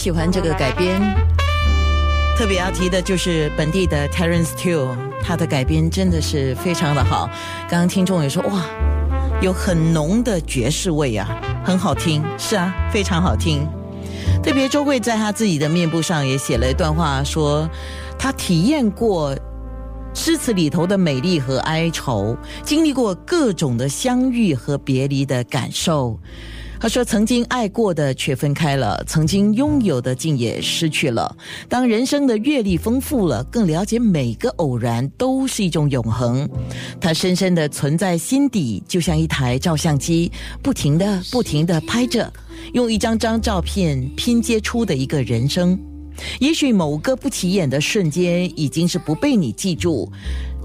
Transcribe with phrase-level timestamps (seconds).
[0.00, 0.98] 喜欢这个改编。
[2.34, 7.28] 特别要提的就是本地的 Terence t w o 他的改编真的是非常的好。
[7.68, 8.64] 刚刚听众也说，哇，
[9.42, 11.28] 有很浓的爵士味啊，
[11.62, 12.24] 很好听。
[12.38, 13.68] 是啊，非常好听。
[14.42, 17.68] 特别周慧在他自己的面部上也写了一段话，说
[18.18, 19.36] 他体验过
[20.14, 26.18] 诗词里头的美丽和哀愁，经历过各种的相遇和别离的感受。
[26.80, 31.36] 他说：“曾经爱过的却分开了，曾经拥有的竟也失去了。
[31.68, 36.48] 当人生的阅历丰富了，更了解每个偶然都是一种永恒。
[36.98, 42.32] 它深深的存在心底，就像一台照相机，不停的、不停的拍着，
[42.72, 45.78] 用一张张照片拼接出的一个人生。
[46.38, 50.10] 也许某个不起眼的瞬间已经是不被你记住，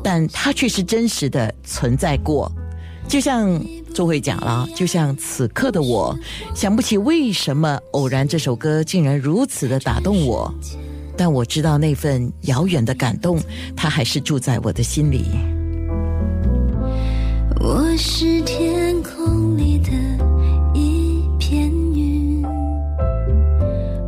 [0.01, 2.49] 但它却是真实的存在过。
[3.05, 3.61] 就像。”
[3.95, 6.13] 就会讲了，就像此刻的我，
[6.53, 10.53] 想不起为什么偶然这首歌竟然如此的打动我，
[11.15, 13.39] 但我知道那份遥远的感动，
[13.73, 15.23] 它还是住在我的心里。
[17.61, 19.89] 我是天空里的
[20.73, 22.43] 一片云，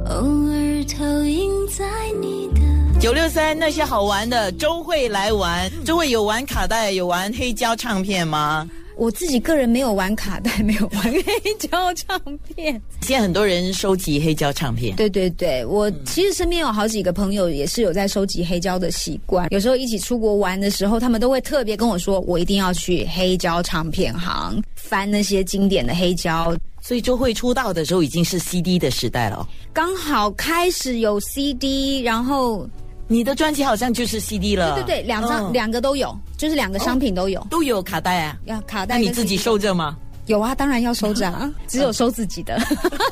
[0.10, 1.86] 偶尔投影在
[2.22, 8.68] 你的九六三那些好玩的，周慧来玩，周慧有玩卡带，有玩黑胶唱片吗？
[8.98, 12.82] 我自己个人没有玩卡带，没有玩黑胶唱片。
[13.02, 14.96] 现在很多人收集黑胶唱片。
[14.96, 19.48] 对对对，我其实身边有好几个朋友也是有在收集黑胶的习惯。
[19.52, 29.48] 有时候一起出国玩的时候，他们都会特别跟我说：“我一定要去黑胶唱片行翻那些经典的黑胶。”所以周慧出道的时候已经是 CD 的时代了。
[29.74, 32.68] 刚好开始有 CD，然后。
[33.10, 39.98] 你的专辑好像就是 CD 了，对对对，两张两个都有，就是两个商品都有，都有卡带啊，要卡带，那你自己收着吗？
[40.28, 42.60] 有啊，当然要收着啊， 只有收自己的，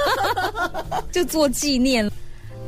[1.11, 2.09] 就做纪念。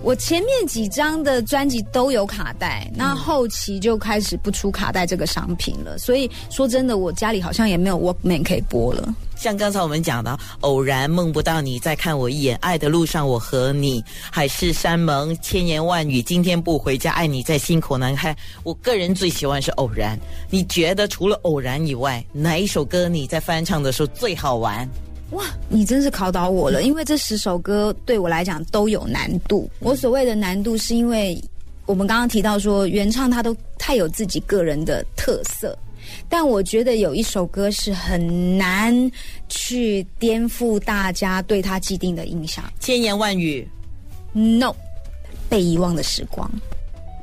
[0.03, 5.97] 我前面几张的专辑都有卡带，那后期就开始不出卡带这个商品了。
[5.97, 9.13] 所以说真的，我家里好像也没有 Walkman 可以播了。
[9.35, 14.01] 像刚才我们讲的，偶然梦不到你，再看我一眼，爱的路上我和你，
[14.31, 18.35] 海誓山盟，千言万语，今天不回家，爱你在心口难开。
[18.63, 20.17] 我个人最喜欢是偶然。
[20.49, 24.89] 你觉得除了偶然以外，哪一首歌你在翻唱的时候最好玩？
[25.31, 26.83] 哇，你真是考倒我了！
[26.83, 29.69] 因为这十首歌对我来讲都有难度。
[29.79, 31.37] 我所谓的难度，是因为
[31.85, 35.77] 我们刚刚提到说原唱他都太有自己个人的特色，
[36.29, 39.11] 但我觉得有一首歌是很难
[39.49, 42.63] 去颠覆大家对他既定的印象。
[42.79, 43.67] 千言万语
[44.31, 44.73] ，No，
[45.49, 46.49] 被遗忘的时光。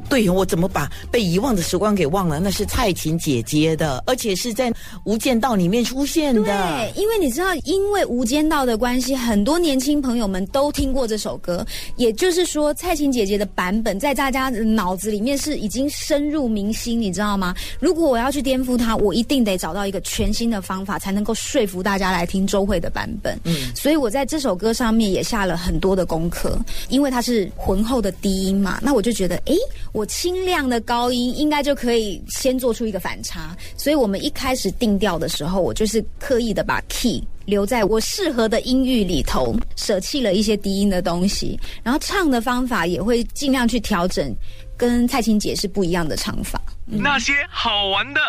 [0.09, 2.39] 对，我怎么把被遗忘的时光给忘了？
[2.39, 4.71] 那是蔡琴姐姐的，而且是在
[5.05, 6.43] 《无间道》里面出现的。
[6.45, 11.67] 对，因为你知道，因为《无间道》的关系，很多年轻朋友们都听过这首歌。
[11.97, 17.55] 也就是说，蔡琴姐姐的版本在大家脑子里面是已经深入民心，你知道吗？
[17.81, 23.39] 如果我要去颠覆它，我一定得找到一个全新的方法，才能够说服大家来听周慧的版本。
[23.45, 26.57] 嗯，所以我在这首歌上面也下了很多的功课，
[26.89, 29.55] 因为它是浑厚的低音嘛，那我就觉得，哎。
[29.95, 44.35] 我清亮的高音应该就可以先做出一个反差，所以我们一开始定调的时候，我就是刻意的把 key 留在我适合的音域里头，舍弃了一些低音的东西，然后唱的方法也会尽量去调整，
[44.77, 46.61] 跟蔡琴姐是不一样的唱法。
[46.87, 48.21] 那些好玩的。